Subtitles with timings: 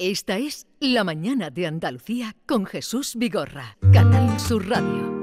[0.00, 5.14] Esta es La Mañana de Andalucía con Jesús Vigorra, Canal Sur Radio.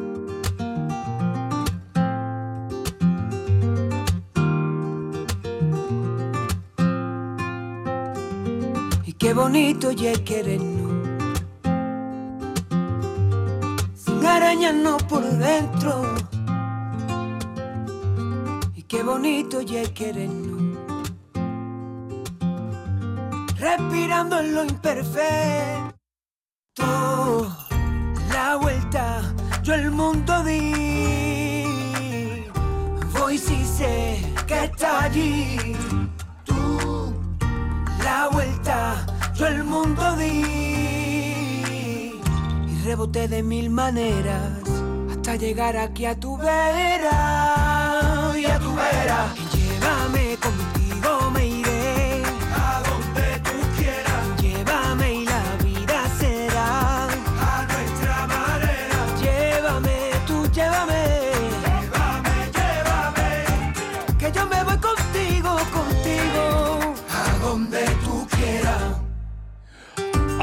[9.06, 11.10] Y qué bonito ya querernos,
[13.94, 16.16] sin arañarnos por dentro.
[18.74, 20.51] Y qué bonito ya querernos
[23.62, 25.94] respirando en lo imperfecto.
[28.34, 29.22] La vuelta,
[29.62, 31.64] yo el mundo di.
[33.14, 35.76] Voy si sé que está allí.
[36.44, 37.14] Tú,
[38.04, 40.42] la vuelta, yo el mundo di.
[42.68, 44.64] Y reboté de mil maneras
[45.12, 48.34] hasta llegar aquí a tu vera.
[48.36, 49.61] Y a tu vera.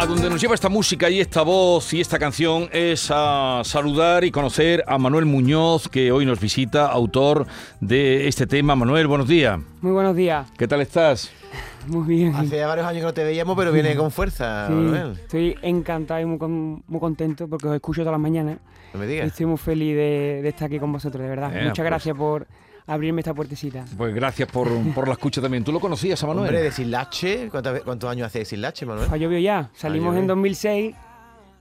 [0.01, 4.23] A donde nos lleva esta música y esta voz y esta canción es a saludar
[4.23, 7.47] y conocer a Manuel Muñoz, que hoy nos visita, autor
[7.81, 8.77] de este tema.
[8.77, 9.59] Manuel, buenos días.
[9.81, 11.33] Muy buenos días, ¿Qué tal estás?
[11.89, 12.35] muy bien.
[12.37, 15.13] Hace ya varios años que no te veíamos, pero viene con fuerza, Sí, Manuel.
[15.21, 18.59] estoy encantado y muy, con- muy contento porque os escucho todas las mañanas.
[18.95, 19.27] No me Y digas.
[19.27, 21.51] estoy muy feliz de, de estar aquí con vosotros, de verdad.
[21.57, 21.87] Eh, Muchas pues.
[21.87, 22.47] gracias por
[22.89, 23.85] abrirme esta puertecita.
[23.97, 25.63] Pues gracias por, por la escucha también.
[25.63, 26.47] ¿Tú lo conocías a Manuel?
[26.49, 29.09] Hombre, de Silache, ¿cuántas ve- ¿cuántos años hace de Silache, Manuel?
[29.13, 29.71] Ha llovido ya.
[29.75, 30.23] Salimos llovido.
[30.23, 30.97] en 2006,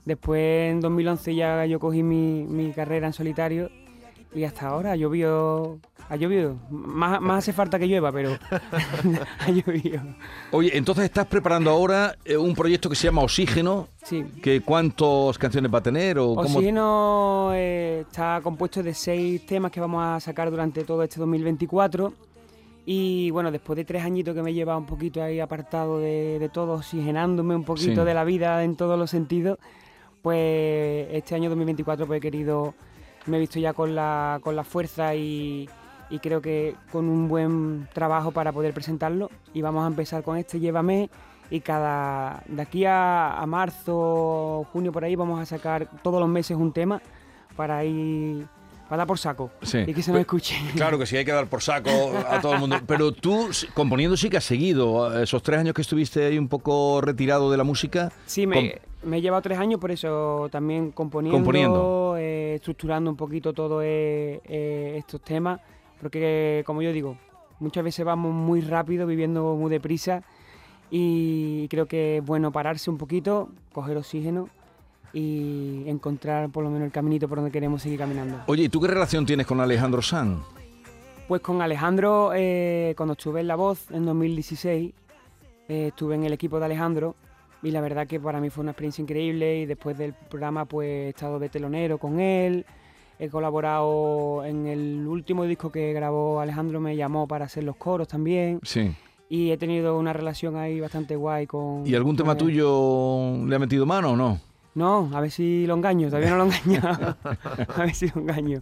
[0.04, 3.70] después en 2011 ya yo cogí mi, mi carrera en solitario
[4.34, 5.78] y hasta ahora ha llovido.
[6.10, 6.56] Ha llovido.
[6.70, 8.30] Más, más hace falta que llueva, pero
[9.40, 10.00] ha llovido.
[10.52, 13.88] Oye, entonces estás preparando ahora eh, un proyecto que se llama Oxígeno.
[14.04, 14.24] Sí.
[14.42, 16.18] Que ¿Cuántas canciones va a tener?
[16.18, 16.40] O cómo...
[16.48, 22.12] Oxígeno eh, está compuesto de seis temas que vamos a sacar durante todo este 2024.
[22.86, 26.48] Y bueno, después de tres añitos que me lleva un poquito ahí apartado de, de
[26.48, 28.06] todo, oxigenándome un poquito Sí.
[28.06, 29.58] de la vida en todos los sentidos,
[30.22, 32.74] pues este año 2024 pues he querido,
[33.28, 35.68] me he visto ya con la, con la fuerza y,
[36.10, 39.30] y creo que con un buen trabajo para poder presentarlo.
[39.54, 41.10] Y vamos a empezar con este Llévame
[41.50, 46.28] y cada de aquí a, a marzo, junio por ahí vamos a sacar todos los
[46.28, 47.00] meses un tema
[47.56, 48.46] para ir
[48.88, 49.78] para dar por saco Sí.
[49.86, 50.54] y que se nos escuche.
[50.74, 51.90] Claro que sí, hay que dar por saco
[52.26, 52.76] a todo el mundo.
[52.86, 55.14] Pero tú, componiendo sí que has seguido.
[55.20, 58.10] eh, Esos tres años que estuviste ahí un poco retirado de la música.
[58.24, 62.16] Sí, me, me he llevado tres años, por eso también componiendo, Componiendo.
[62.18, 65.60] eh, estructurando un poquito todos estos temas,
[66.00, 67.16] porque como yo digo,
[67.60, 70.22] muchas veces vamos muy rápido, viviendo muy deprisa,
[70.90, 74.48] y creo que es bueno pararse un poquito, coger oxígeno
[75.12, 78.40] y encontrar por lo menos el caminito por donde queremos seguir caminando.
[78.46, 80.40] Oye, ¿y tú qué relación tienes con Alejandro Sanz?
[81.26, 84.92] Pues con Alejandro, eh, cuando estuve en La Voz en 2016,
[85.68, 87.14] eh, estuve en el equipo de Alejandro
[87.62, 90.86] y la verdad que para mí fue una experiencia increíble y después del programa pues
[90.88, 92.64] he estado de telonero con él,
[93.18, 98.06] he colaborado en el último disco que grabó Alejandro, me llamó para hacer los coros
[98.08, 98.94] también Sí.
[99.28, 101.84] y he tenido una relación ahí bastante guay con...
[101.86, 102.38] ¿Y algún con tema él.
[102.38, 104.40] tuyo le ha metido mano o no?
[104.78, 107.16] No, a ver si lo engaño, todavía no lo he engañado,
[107.76, 108.60] a ver si lo engaño.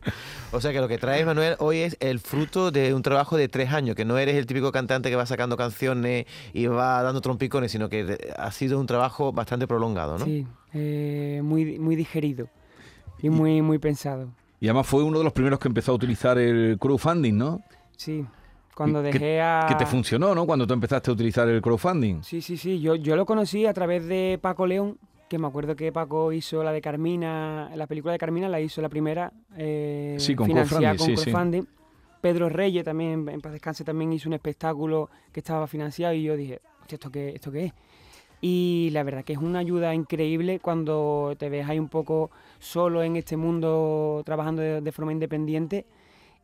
[0.51, 3.49] O sea que lo que traes, Manuel, hoy es el fruto de un trabajo de
[3.49, 7.21] tres años, que no eres el típico cantante que va sacando canciones y va dando
[7.21, 10.25] trompicones, sino que ha sido un trabajo bastante prolongado, ¿no?
[10.25, 12.49] Sí, eh, muy, muy digerido
[13.21, 14.29] y muy, muy pensado.
[14.59, 17.61] Y además fue uno de los primeros que empezó a utilizar el crowdfunding, ¿no?
[17.99, 18.25] Sí,
[18.75, 19.67] cuando Que- dejé a...
[19.69, 20.47] Que te funcionó, ¿no?
[20.47, 22.23] Cuando tú empezaste a utilizar el crowdfunding.
[22.23, 24.97] Sí, sí, sí, yo, yo lo conocí a través de Paco León,
[25.29, 28.81] que me acuerdo que Paco hizo la de Carmina, la película de Carmina la hizo
[28.81, 31.31] la primera, eh, Sí, con financiada crowdfunding, con sí, sí.
[31.31, 31.63] crowdfunding.
[32.21, 36.37] Pedro Reyes también, en paz descanse, también hizo un espectáculo que estaba financiado y yo
[36.37, 37.73] dije, "Hostia, ¿esto qué, ¿esto qué es?
[38.41, 43.03] Y la verdad que es una ayuda increíble cuando te ves ahí un poco solo
[43.03, 45.87] en este mundo trabajando de, de forma independiente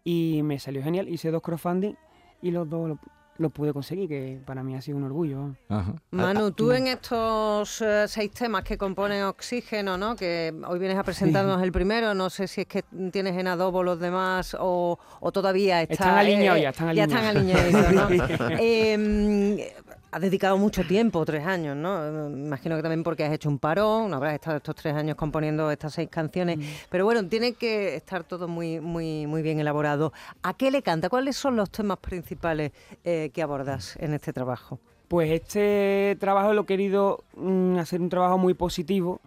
[0.04, 1.08] y me salió genial.
[1.08, 1.94] Hice dos crowdfunding
[2.40, 2.98] y los dos
[3.38, 5.54] lo- los pude conseguir, que para mí ha sido un orgullo.
[5.68, 5.94] Ajá.
[6.10, 10.14] Manu, tú en estos eh, seis temas que componen Oxígeno, ¿no?
[10.16, 13.82] que hoy vienes a presentarnos el primero, no sé si es que tienes en adobo
[13.82, 17.74] los demás o, o todavía está, Están alineados ya, están Ya están alineados.
[17.74, 18.56] alineados, ¿no?
[18.60, 19.72] Eh,
[20.12, 22.28] has dedicado mucho tiempo, tres años, ¿no?
[22.28, 25.16] Me Imagino que también porque has hecho un parón, no habrás estado estos tres años
[25.16, 26.62] componiendo estas seis canciones, Mm.
[26.90, 30.12] pero bueno, tiene que estar todo muy, muy, muy bien elaborado.
[30.42, 31.08] ¿A qué le canta?
[31.08, 32.72] ¿Cuáles son los temas principales
[33.04, 34.78] eh, que abordas en este trabajo?
[35.08, 39.18] Pues este trabajo lo he querido mm, hacer un trabajo muy positivo,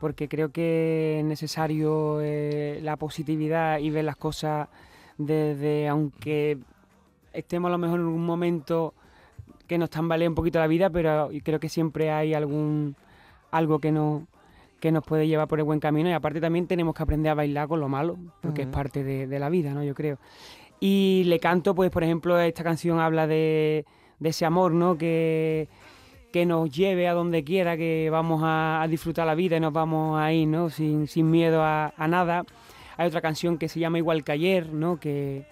[0.00, 4.66] porque creo que es necesario eh, la positividad y ver las cosas
[5.16, 6.58] desde, aunque
[7.32, 8.94] estemos a lo mejor en un momento
[9.72, 12.94] que nos tambalee un poquito la vida, pero creo que siempre hay algún
[13.50, 14.26] algo que no
[14.80, 17.34] que nos puede llevar por el buen camino y aparte también tenemos que aprender a
[17.34, 19.82] bailar con lo malo, porque es parte de, de la vida, ¿no?
[19.82, 20.18] Yo creo.
[20.78, 23.86] Y le canto, pues, por ejemplo, esta canción habla de,
[24.18, 24.98] de ese amor, ¿no?
[24.98, 25.68] Que,
[26.32, 29.72] que nos lleve a donde quiera, que vamos a, a disfrutar la vida y nos
[29.72, 30.68] vamos a ir, ¿no?
[30.68, 32.44] Sin, sin miedo a, a nada.
[32.98, 35.00] Hay otra canción que se llama Igual que ayer, ¿no?
[35.00, 35.46] Que,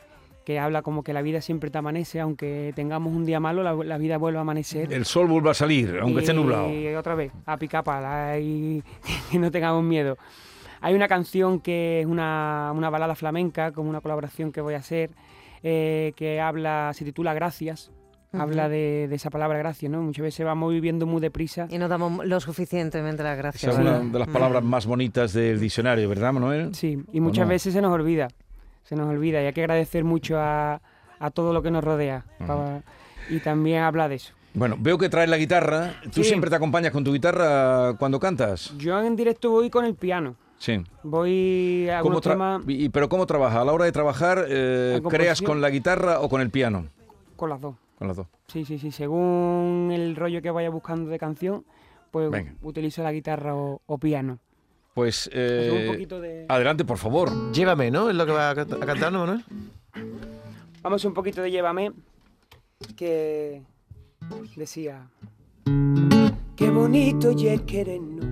[0.50, 3.72] que habla como que la vida siempre te amanece, aunque tengamos un día malo, la,
[3.72, 4.92] la vida vuelve a amanecer.
[4.92, 6.68] El sol vuelve a salir, aunque esté nublado.
[6.68, 8.82] Y otra vez, a picar pala y
[9.30, 10.18] que no tengamos miedo.
[10.80, 14.78] Hay una canción que es una, una balada flamenca, como una colaboración que voy a
[14.78, 15.10] hacer,
[15.62, 17.92] eh, que habla, se titula Gracias.
[18.32, 20.02] Habla de, de esa palabra gracias, ¿no?
[20.02, 21.66] Muchas veces vamos viviendo muy deprisa.
[21.70, 23.72] Y no damos lo suficientemente las Esa gracias.
[23.74, 26.74] es una de las palabras más bonitas del diccionario, ¿verdad, Manuel?
[26.74, 27.50] Sí, y ¿O muchas no?
[27.50, 28.28] veces se nos olvida.
[28.82, 30.80] Se nos olvida y hay que agradecer mucho a,
[31.18, 32.24] a todo lo que nos rodea.
[33.28, 34.32] y también habla de eso.
[34.52, 35.94] Bueno, veo que traes la guitarra.
[36.12, 36.24] ¿Tú Sí.
[36.24, 38.76] siempre te acompañas con tu guitarra cuando cantas?
[38.78, 40.34] Yo en directo voy con el piano.
[40.58, 40.82] Sí.
[41.04, 43.60] Voy a ¿Cómo temas y- ¿Pero cómo trabaja?
[43.62, 46.86] A la hora de trabajar, eh, ¿creas con la guitarra o con el piano?
[47.36, 47.74] con las dos.
[47.98, 48.26] Con las dos.
[48.48, 48.90] Sí, sí, sí.
[48.90, 51.64] Según el rollo que vaya buscando de canción,
[52.10, 52.52] pues Venga.
[52.60, 54.38] utilizo la guitarra o, o piano.
[54.94, 56.46] Pues eh, un poquito de...
[56.48, 57.52] adelante, por favor.
[57.52, 58.10] Llévame, ¿no?
[58.10, 59.44] Es lo que va a, canta- a cantar, ¿no, Manuel?
[60.82, 61.92] Vamos un poquito de Llévame,
[62.96, 63.62] que
[64.56, 65.08] decía...
[66.56, 68.26] Qué bonito y es querernos,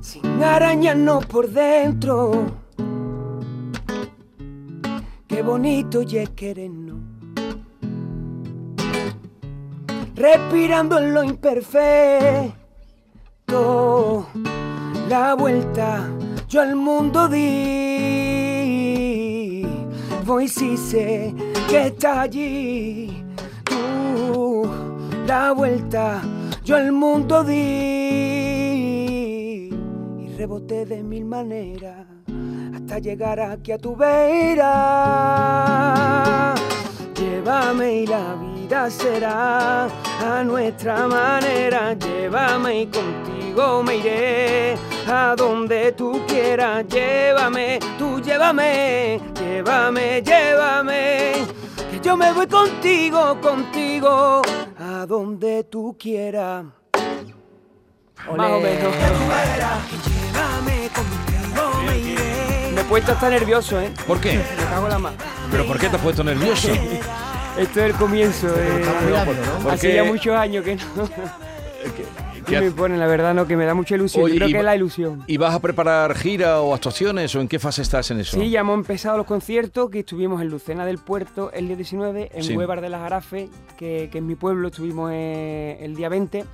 [0.00, 2.46] sin arañarnos por dentro.
[5.26, 7.00] Qué bonito y es querernos,
[10.14, 12.57] respirando en lo imperfecto.
[15.08, 16.06] La vuelta
[16.48, 17.46] yo al mundo di.
[20.24, 21.34] Voy si sé
[21.68, 23.24] que está allí.
[23.64, 24.68] Tú,
[25.26, 26.20] la vuelta
[26.62, 27.54] yo al mundo di.
[30.18, 32.06] Y reboté de mil maneras
[32.74, 34.64] hasta llegar aquí a tu vera.
[37.14, 41.94] Llévame y la vida será a nuestra manera.
[41.94, 42.86] Llévame y
[43.58, 44.74] contigo me iré
[45.08, 46.86] a donde tú quieras.
[46.86, 51.32] Llévame, tú llévame, llévame, llévame.
[51.90, 54.42] Que yo me voy contigo, contigo,
[54.78, 56.66] a donde tú quieras.
[58.36, 58.94] Más o menos.
[60.06, 62.72] Llévame, contigo me iré.
[62.74, 63.92] Me he puesto hasta nervioso, ¿eh?
[64.06, 64.36] ¿Por qué?
[64.36, 65.16] Me cago la mano.
[65.50, 66.68] ¿Pero por qué te has puesto nervioso?
[67.58, 68.46] Esto es el comienzo.
[68.56, 68.84] eh.
[69.62, 71.08] ¿Por Hace ya muchos años que no.
[72.48, 74.24] ¿Qué que me hace- pone, la verdad, no, que me da mucha ilusión.
[74.24, 75.24] Oye, Yo creo que va- es la ilusión.
[75.26, 78.38] ¿Y vas a preparar gira o actuaciones o en qué fase estás en eso?
[78.40, 82.30] Sí, ya hemos empezado los conciertos, que estuvimos en Lucena del Puerto el día 19,
[82.34, 82.56] en Sí.
[82.56, 86.44] Huevar de las Arafes, que, que es mi pueblo, estuvimos eh, el día 20.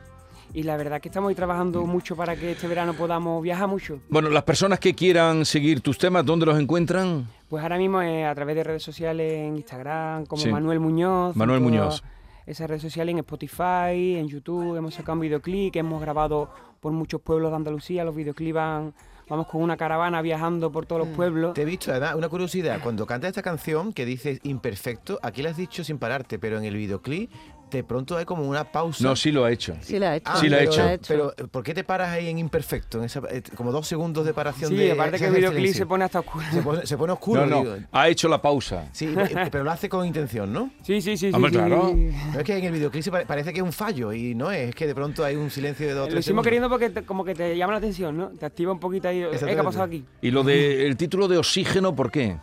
[0.53, 3.99] Y la verdad que estamos ahí trabajando mucho para que este verano podamos viajar mucho.
[4.09, 7.27] Bueno, las personas que quieran seguir tus temas, ¿dónde los encuentran?
[7.49, 10.51] Pues ahora mismo eh, a través de redes sociales, en Instagram, como Sí.
[10.53, 11.35] Manuel Muñoz.
[11.35, 12.03] Manuel todas
[12.45, 12.55] Muñoz.
[12.55, 17.21] Esas redes sociales en Spotify, en YouTube, hemos sacado un videoclip, hemos grabado por muchos
[17.21, 18.95] pueblos de Andalucía, los videoclips van,
[19.29, 21.55] vamos con una caravana viajando por todos los pueblos.
[21.55, 22.81] Te he visto, además, una curiosidad.
[22.83, 26.65] Cuando cantas esta canción que dices imperfecto, aquí la has dicho sin pararte, pero en
[26.65, 27.31] el videoclip
[27.71, 29.03] de pronto hay como una pausa.
[29.03, 29.75] No, sí lo ha hecho.
[29.81, 30.31] Sí la ha hecho.
[30.33, 31.33] Ah, Sí la ha pero- hecho.
[31.37, 32.99] Pero, ¿por qué te paras ahí en imperfecto?
[32.99, 34.93] En esa, eh, como dos segundos de paración Sí, de.
[34.93, 36.45] aparte que el de videoclip se pone hasta oscuro.
[36.53, 37.47] Se pone, se pone oscuro.
[37.47, 37.77] No, digo.
[37.91, 38.89] ha hecho la pausa.
[38.93, 40.71] Sí, eh, pero lo hace con intención, ¿no?
[40.83, 41.31] Sí, sí, sí.
[41.31, 41.57] sí, Hombre, sí.
[41.57, 41.93] claro.
[42.33, 44.75] No es que en el videoclip parece que es un fallo y no es, es
[44.75, 46.45] que de pronto hay un silencio de dos o Lo tres hicimos segundos.
[46.45, 48.29] queriendo porque te- como que te llama la atención, ¿no?
[48.29, 49.21] Te activa un poquito ahí.
[49.23, 50.05] eh, ¿Qué ha pasado aquí?
[50.23, 52.37] Y lo de el título de Oxígeno, ¿por qué?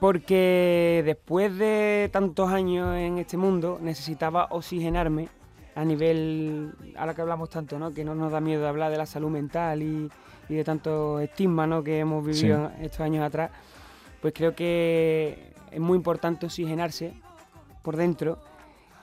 [0.00, 5.28] Porque después de tantos años en este mundo necesitaba oxigenarme
[5.74, 7.92] a nivel, ahora que hablamos tanto, ¿no?
[7.92, 10.10] que no nos da miedo de hablar de la salud mental y,
[10.48, 11.82] y de tantos estigmas ¿no?
[11.82, 13.50] que hemos vivido estos años atrás,
[14.20, 17.12] pues creo que es muy importante oxigenarse
[17.82, 18.38] por dentro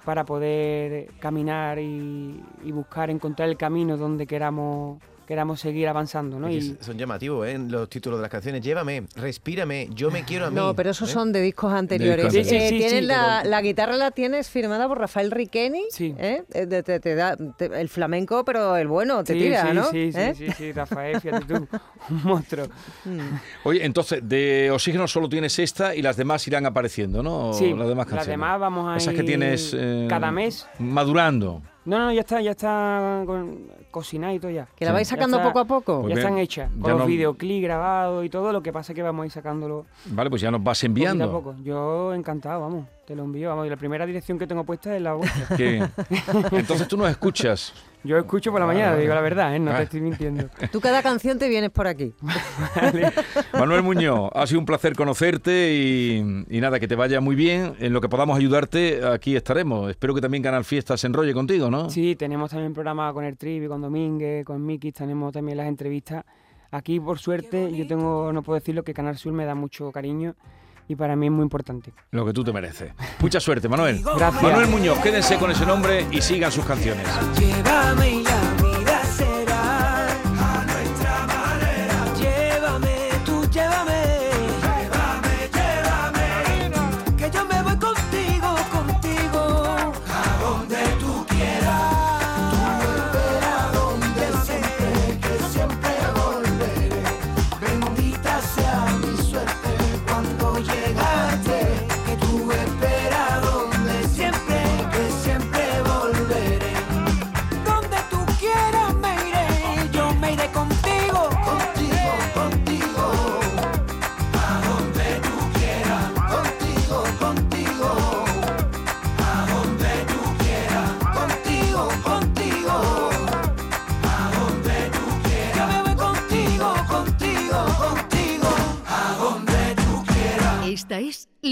[0.06, 5.00] para poder caminar y, y buscar, encontrar el camino donde queramos,
[5.32, 6.50] queramos seguir avanzando, ¿no?
[6.52, 7.58] Y Son llamativos, ¿eh?
[7.58, 8.62] Los títulos de las canciones.
[8.62, 10.58] Llévame, respírame, yo me quiero a mí.
[10.58, 11.14] No, pero esos ¿eh?
[11.14, 12.26] son de discos anteriores.
[12.26, 12.50] anteriores.
[12.50, 15.32] Sí, sí, Eh, sí, tienes sí, la, pero- la guitarra la tienes firmada por Rafael
[15.32, 15.84] Riqueni.
[15.90, 16.14] Sí.
[16.18, 16.44] ¿eh?
[16.54, 19.84] Eh, Te, te- te da el flamenco, pero el bueno, te sí, tira, sí, ¿no?
[19.90, 20.34] sí, sí, ¿Eh?
[20.36, 21.66] sí, sí, Rafael, fíjate tú,
[22.10, 22.68] un monstruo.
[23.64, 27.54] Oye, entonces, de oxígeno solo tienes esta y las demás irán apareciendo, ¿no?
[27.54, 28.28] Sí, las demás las canciones.
[28.28, 29.76] demás vamos a Esas que ir tienes...
[30.10, 30.68] cada mes.
[30.78, 31.62] Madurando.
[31.84, 34.68] No, no, ya está, ya está con, cocinada y todo ya.
[34.76, 36.02] Que la vais sacando está- poco a poco.
[36.02, 38.72] Pues ya bien, están hechas, ya con los no- videoclips grabados y todo, lo que
[38.72, 41.32] pasa es que vamos a ir sacándolo Vale, pues ya nos vas poquito a enviando.
[41.32, 41.56] poco.
[41.64, 45.02] Yo encantado, vamos, te lo envío, vamos, y la primera dirección que tengo puesta es
[45.02, 45.58] la vuestra.
[45.58, 45.84] Que-
[46.54, 47.74] Entonces tú nos escuchas.
[48.06, 49.60] Yo escucho por la mañana, te digo la verdad, ¿eh?
[49.60, 49.78] no Ah.
[49.78, 50.46] te estoy mintiendo.
[50.72, 52.14] Tú cada canción te vienes por aquí.
[53.54, 57.74] Manuel Muñoz, ha sido un placer conocerte y, y nada, que te vaya muy bien.
[57.80, 59.90] En lo que podamos ayudarte, aquí estaremos.
[59.90, 61.90] Espero que también Canal Fiesta se enrolle contigo, ¿no?
[61.90, 66.24] Sí, tenemos también programa con el Trivi, con Domínguez, con Miki, tenemos también las entrevistas.
[66.72, 70.36] Aquí, por suerte, yo tengo, no puedo decirlo, que Canal Sur me da mucho cariño
[70.92, 71.94] y para mí es muy importante.
[72.12, 72.92] Lo que tú te mereces.
[73.20, 74.02] Mucha suerte, Manuel.
[74.04, 74.44] Gracias.
[74.44, 77.08] Manuel Muñoz, quédense con ese nombre y sigan sus canciones.